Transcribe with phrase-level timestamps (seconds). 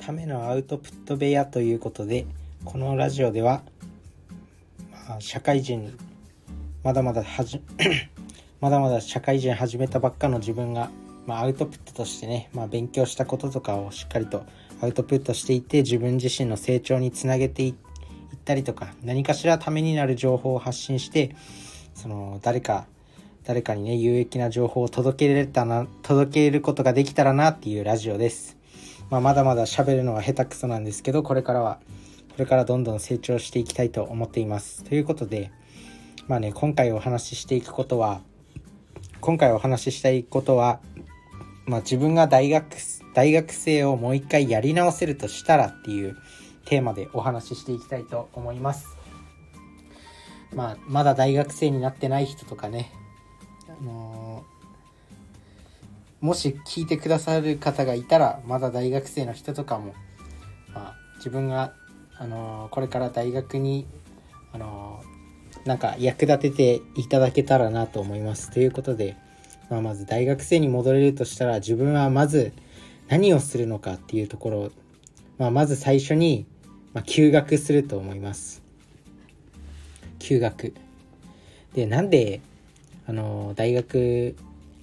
[0.00, 2.24] ためのアウトプット部屋ということで
[2.64, 3.62] このラジオでは、
[5.08, 5.94] まあ、社会人
[6.82, 7.60] まだまだはじ
[8.60, 10.90] まだまだ社会人始めたばっかの自分が、
[11.26, 14.46] まあ、アウトプットとしてね、まあ、勉強したこととかをしっかりと
[14.80, 17.74] アウトプットしていって自分自身の成長につなげていっ
[18.44, 21.36] たりとか何かしらためになる情報を発信して
[21.94, 22.86] その誰か
[23.44, 28.59] 誰かにね有益な情報を届けれたな届けることができたらなっていうラジオです、
[29.10, 31.80] まあ、まだまだ喋るのは下手くそなんですけどこれからは
[32.32, 35.50] これからどんどん成長していきたいと思っていますということで
[36.28, 38.20] まあね今回お話ししていくことは
[39.20, 40.80] 今回お話ししたいことは、
[41.66, 42.64] まあ、自分が大学
[43.14, 46.16] 大学生をもう一回やり直せるとしたらっていう
[46.64, 48.86] テーマでお話ししていきたいと思います。
[50.54, 52.92] まあ、まだ大学生になってない人とかね、
[53.68, 54.59] あのー、
[56.20, 59.94] もし聞いてくださる方がいたら、まだ大学生の人とかも、
[60.74, 61.72] まあ、自分が、
[62.16, 63.86] あの、これから大学に、
[64.52, 65.02] あの、
[65.64, 68.50] なんか役立てていただけたらなと思います。
[68.50, 69.16] ということで、
[69.70, 72.52] まあ、まず大学生に戻れるとしたら、自分はまず
[73.08, 74.70] 何をするのかっていうところ、
[75.38, 76.46] まあ、まず最初に、
[76.92, 78.62] まあ、休学すると思います。
[80.18, 80.74] 休学
[81.74, 82.40] でなんで
[83.06, 84.36] あの大学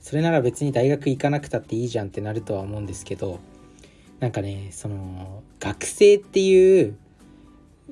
[0.00, 3.40] それなら別に大学行かなくたっていいじゃんってなるとは思うんですけど
[4.20, 6.96] なんかねその学生っていう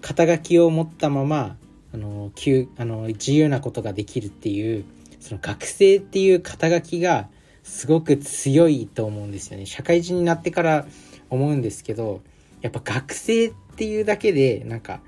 [0.00, 1.56] 肩書きを持ったまま
[1.92, 4.84] あの急あの自由なことができるっていう
[5.20, 7.28] その学生っていう肩書きが
[7.62, 9.66] すごく強いと思うんですよね。
[9.66, 10.86] 社会人になってから
[11.30, 12.20] 思うんですけど
[12.60, 15.00] やっぱ学生っていうだけでなんか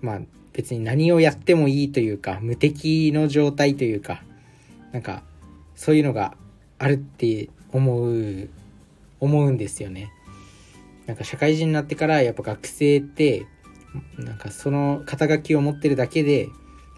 [0.00, 0.20] まあ
[0.52, 4.22] 別に何をやってもいいというか無敵の状態というか
[4.92, 5.22] なんか
[5.82, 6.36] そういうのが
[6.78, 8.48] あるって思う
[9.18, 10.12] 思うんですよね。
[11.06, 13.46] なんか社会人になってからやっぱ学生って
[14.16, 16.50] なんかその肩書きを持ってるだけで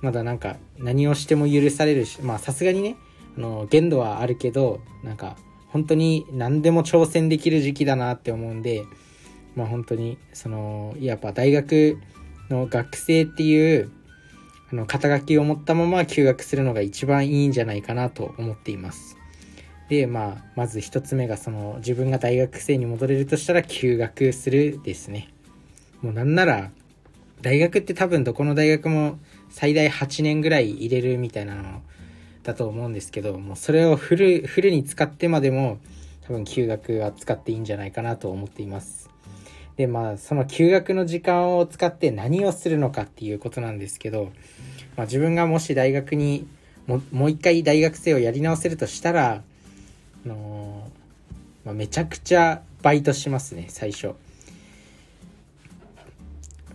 [0.02, 2.96] まだなんか何をしても許されるしまあさすがにね
[3.38, 8.84] あの限度はあるけどなんか本当に何でも挑戦できる時期だなって思うんで
[9.56, 11.96] まあ本当にそのやっぱ大学
[12.50, 13.90] の学生っていう
[14.72, 19.16] あの肩書きを持ったまま休学するのが一番いいんじゃないかなと思っています。
[19.88, 25.28] でまあまず1つ目がその自分が大学生に戻れるとしたら休学するですね。
[26.00, 26.70] もうなんなら
[27.42, 29.18] 大学って多分どこの大学も
[29.50, 31.82] 最大8年ぐらい入れるみたいなの
[32.42, 35.78] だと思うんですけどもうそれをフルフルに使ってまでも
[36.22, 39.03] 多分休学は使っていいんじゃないかなと思っています。
[39.76, 44.30] でまあその休学の時間を使って何をするのかっていうことなんですけど、
[44.96, 46.46] まあ、自分がもし大学に
[46.86, 49.42] ももう一回大学生をやり直せるとしたら、
[50.24, 54.12] あのー、まあ、めちゃくちゃバイトしますね最初。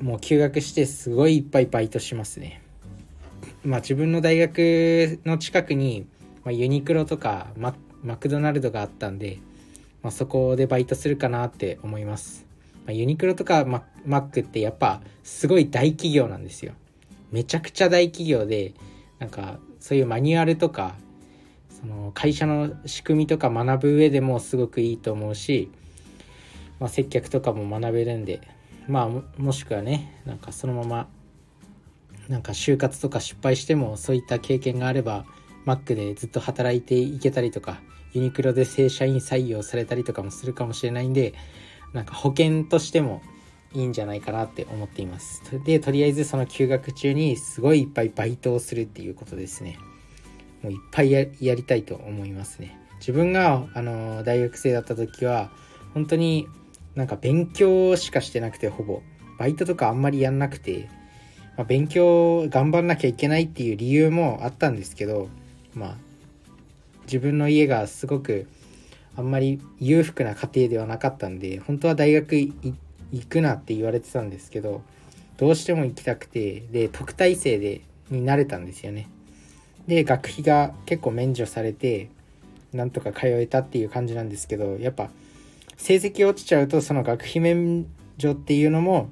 [0.02, 2.62] もう休学してすごいいっぱいバイトしますね。
[3.64, 6.06] まあ自分の大学の近くに、
[6.44, 9.40] まあ、ユニクロとかママクドナルドがあったんで、
[10.02, 12.49] まあ、そこでバイトするかなって思います。
[12.90, 16.74] まあ、ユニクロとかママックってやっぱすごい大企業なんですよ。
[17.32, 18.74] めちゃくちゃ大企業で
[19.20, 20.96] なんかそういうマニュアルとか
[21.70, 25.70] その会社の仕組みとか学ぶ上でもすごくいいと思うし、
[26.80, 28.42] まあ、接客とかも学べるんで
[28.88, 31.08] まあもしくはねなんかそのまま
[32.28, 35.26] なんか就活とか失敗してもそういった経験があれば
[35.64, 37.82] マックでずっと働いていけたりとか
[38.14, 41.36] ユニクロで正社員採用されたりとかもするかもしれないんで
[41.94, 43.22] なんか保険としても
[43.74, 45.42] いいんじゃないかなって思っています。
[45.64, 49.78] で、とりあえずその休学中にすごいいっぱいバイトをするっていうことですね。
[50.62, 52.78] もういっぱいやりたいと思いますね。
[53.00, 55.52] 自分があの大学生だった時は
[55.94, 56.48] 本当に
[56.96, 59.02] なんか勉強しかしてなくてほぼ
[59.38, 60.90] バイトとかあんまりやんなくて、
[61.56, 65.30] まあ、勉強頑張んなきゃいけないっていう理由もあったんですけど
[65.74, 65.96] まあ
[67.04, 68.48] 自分の家がすごく
[69.16, 72.76] あんまり裕福な家庭ではなかったんで本当は大学行
[73.28, 74.82] くなって言われてたんですけど
[75.38, 79.08] どうしても行きたくてで特待生でになれたんですよね。
[79.88, 82.10] で学費が結構免除されて
[82.74, 85.10] なんとか通えたっていう感じなんですけどやっぱ
[85.78, 89.10] 成績落ちちゃうとその学費免除っていうのも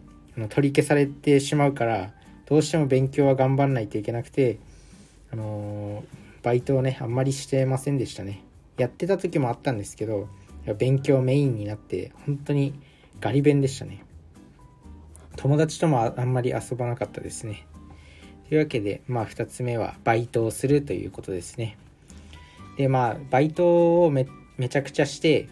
[0.49, 2.11] 取り消されてしまうから
[2.45, 4.59] どうしても勉強は頑張んないといけなくて
[5.31, 8.46] あのー、バイトをねあんまりしてませんでしたね。
[8.77, 10.27] やってた時もあったんですけど
[10.77, 12.79] 勉強メインになって本当に
[13.19, 14.03] ガリ勉でしたね。
[15.35, 17.67] 友達ともあんまり遊ばなかったですね。
[18.49, 21.77] というわけでまあ2つ目はバイトをするということですね。
[22.77, 24.25] でまあバイトをめ
[24.69, 25.47] ちゃくちゃして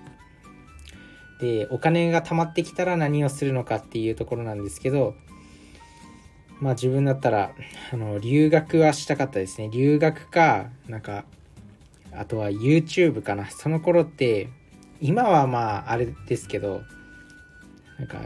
[1.39, 5.15] でお金が貯まってきたら何をするのかっていうところなんですけど
[6.59, 7.51] まあ自分だったら
[7.91, 9.69] あの留学はしたかったですね。
[9.69, 11.25] 留学かなんか
[12.19, 13.49] あとは YouTube かな。
[13.49, 14.49] その頃って
[15.01, 16.83] 今はまああれですけど
[17.97, 18.19] なんか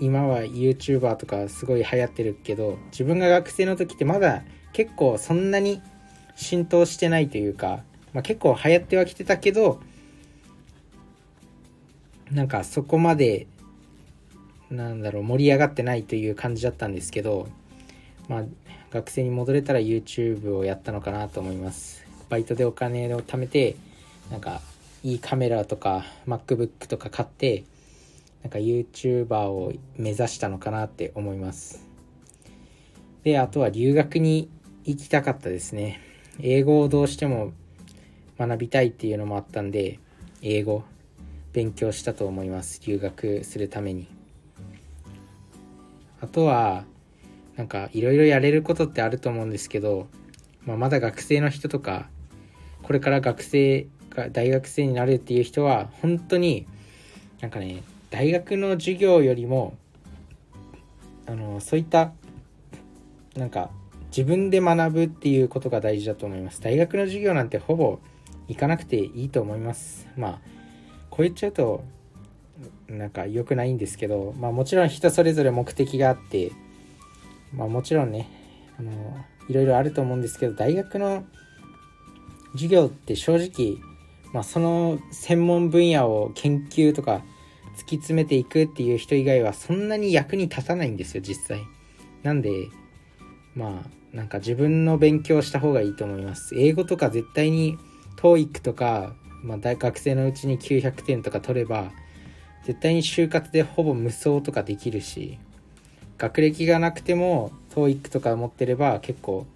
[0.00, 4.42] 今は YouTuber とかすごい流行ってるけど自分が学生の時ってまだ
[4.72, 5.80] 結構そんなに
[6.36, 9.80] 浸透してないというか、まあ、結構流行ってはきてたけど
[12.30, 13.46] なんかそこまで
[14.70, 17.48] なんだろう盛り上がってないという感じだったんですけど
[18.28, 18.44] まあ
[18.90, 22.04] 学生に戻れたら YouTube をやったのかなと思います。
[22.28, 23.76] バイトでお金を貯めて
[24.30, 24.60] なんか
[25.02, 27.64] いいカメラとか MacBook とか買って
[28.42, 31.84] なんか YouTuber を目指したのかなって思います。
[33.24, 34.48] であとは留学に
[34.84, 36.00] 行きたかったですね。
[36.40, 37.52] 英語をどうしても
[38.38, 39.98] 学びたいっていうのもあったんで
[40.42, 40.84] 英語
[41.52, 42.80] 勉強したと思います。
[42.82, 44.06] 留学するために。
[46.20, 46.84] あとは
[47.56, 50.08] なんかいろいろやれることってあると思うんですけど、
[50.64, 52.08] まあ、まだ学生の人とか
[52.86, 56.68] これから学生が大学生になるっていう人は本当に
[57.40, 59.76] なんかね大学の授業よりも
[61.26, 62.12] あのそういった
[63.34, 63.70] なんか
[64.16, 66.60] 自分で学ぶっていうことが大事だと思います。
[66.62, 67.98] 大学の授業なんてほぼ
[68.46, 70.06] 行かなくていいと思います。
[70.16, 70.38] まあ
[71.10, 71.82] こう言っちゃうと
[72.86, 76.52] なんか良くないんですけどまあもちろん人それぞれ目的があって
[77.52, 78.30] まあもちろんね
[78.78, 78.92] あの
[79.48, 81.24] いろいろあると思うんですけど大学の
[82.56, 83.78] 授業って正直、
[84.32, 87.22] まあ、その専門分野を研究とか
[87.76, 91.62] 突き詰めていくっていう人以外はそんなに役に立たないんですよ実際。
[92.22, 92.68] なんで
[93.54, 96.54] まあなんか自分の勉強した方がいいと思います。
[96.56, 97.78] 英語とか絶対に
[98.16, 99.14] TOEIC とか
[99.46, 101.92] まあ、大学生のうちに900点とか取れば
[102.64, 105.38] 絶対に就活でほぼ無双とかできるし
[106.18, 109.46] 学歴がなくても TOEIC とか持ってれば結構、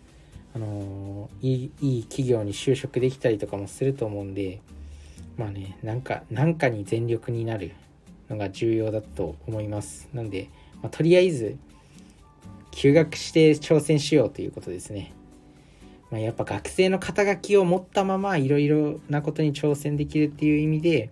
[0.55, 4.61] あの、いいいい企業に就職できたりとかもすると思うんで
[5.37, 7.73] まあねなんかなんかに全力になる
[8.29, 10.49] のが重要だと思いますなんで、
[10.83, 11.57] まあ、とりあえず
[12.73, 15.15] 休学して挑戦しようということですね
[16.11, 21.11] まあ、やっぱ学生の肩書きを持ったままいろいろなことに挑戦できるっていう意味で、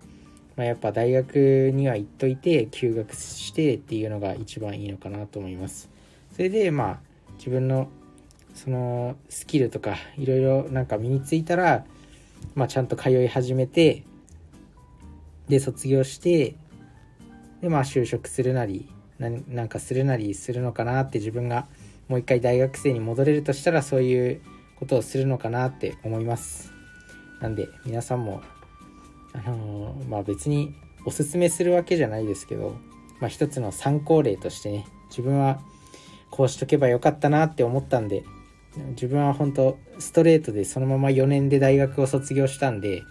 [0.56, 5.88] まあ、やっぱ大学には行っといて休学してっていうのが一番いいのかなと思います。
[6.32, 6.98] それでまあ
[7.38, 7.88] 自分の
[8.58, 11.84] そのスキルとかいろいろなんか身についたら、
[12.56, 14.02] まあ、ちゃんと通い始めて
[15.48, 16.56] で卒業して
[17.62, 18.90] でまあ就職するなり
[19.20, 21.68] なんかするなりするのかなって自分が
[22.08, 24.40] もう一回大学生に戻れるとしたらそういう
[24.76, 26.72] ことをするのかなって思います。
[27.40, 28.42] なんで皆さんも
[29.32, 30.74] あのー、まあ別に
[31.04, 32.76] おすすめするわけじゃないですけど、
[33.20, 35.60] まあ、一つの参考例としてね自分は
[36.30, 38.24] こうしとけばよかったなって思ったんで
[38.90, 43.02] 自分は本当ストレートでそのまま4年で大学を卒業したんで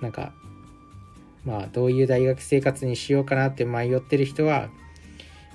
[0.00, 0.32] なんか
[1.44, 4.68] まあどういう大学生活にしようかなって迷ってる人は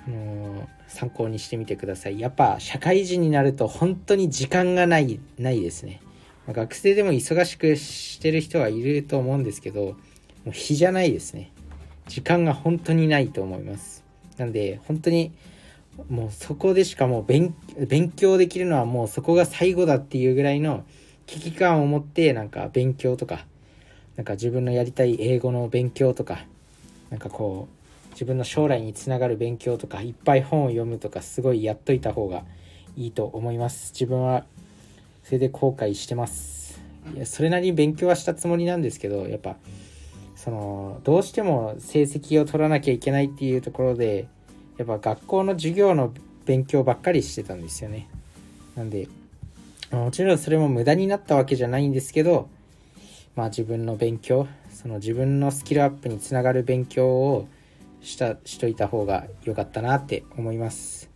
[0.07, 2.19] あのー参考にしてみてください。
[2.19, 6.01] やっぱ社会人になると本当に時間がない、ないですね。
[6.47, 9.95] ま学生でも忙しくしてる人はいると思うんですけど、も
[10.47, 11.51] う日じゃないですね。
[12.07, 14.03] 時間が本当にないと思います。
[14.37, 15.33] なんで、本当に
[16.09, 17.53] もうそこでしかもう勉
[18.11, 20.83] 強できるのはもうそこが最後だっていうぐらいの
[21.25, 23.45] 危機感を持ってなんか勉強とか、
[24.15, 26.45] なんか自分のやりたい英語の勉強とか、
[27.09, 32.45] なんかこう、自分の将来につながる勉強とかいっぱい本を読むとかすごいやっといた方が
[32.95, 33.91] いいと思います。
[33.93, 34.45] 自分は
[35.23, 36.81] それで後悔してます。
[37.15, 39.55] いやそれなりに勉強はしたつもりなんですけどやっぱ
[40.35, 44.27] そのどうしても成績を取らなきゃいけないっていうところで
[44.77, 46.13] やっぱ学校の授業の
[46.45, 48.07] 勉強ばっかりしてたんですよね。
[48.75, 49.07] なんで
[49.91, 52.49] もちろんそれも無駄になったわけじゃないんですけど
[53.35, 57.47] まあ自分の勉強その自分のスキルアップにつながる勉強を
[58.01, 61.09] したしといた方が良かったなって思います。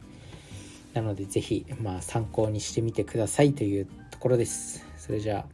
[0.94, 4.86] なので是非まあ参考にしてみてくださいというところです。
[4.98, 5.46] それじゃあ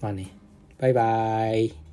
[0.00, 0.28] まあね
[0.78, 1.89] バイバーイ。